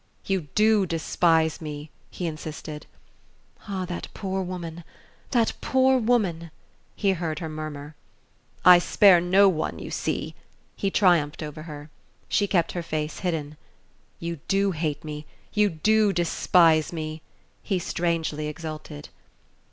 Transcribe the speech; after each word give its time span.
"You 0.25 0.47
DO 0.55 0.87
despise 0.87 1.61
me!" 1.61 1.91
he 2.09 2.25
insisted. 2.25 2.87
"Ah, 3.67 3.85
that 3.85 4.07
poor 4.15 4.41
woman 4.41 4.83
that 5.29 5.53
poor 5.61 5.99
woman" 5.99 6.49
he 6.95 7.11
heard 7.11 7.37
her 7.37 7.47
murmur. 7.47 7.93
"I 8.65 8.79
spare 8.79 9.21
no 9.21 9.47
one, 9.47 9.77
you 9.77 9.91
see!" 9.91 10.33
he 10.75 10.89
triumphed 10.89 11.43
over 11.43 11.61
her. 11.61 11.91
She 12.27 12.47
kept 12.47 12.71
her 12.71 12.81
face 12.81 13.19
hidden. 13.19 13.57
"You 14.19 14.39
do 14.47 14.71
hate 14.71 15.03
me, 15.03 15.27
you 15.53 15.69
do 15.69 16.11
despise 16.13 16.91
me!" 16.91 17.21
he 17.61 17.77
strangely 17.77 18.47
exulted. 18.47 19.09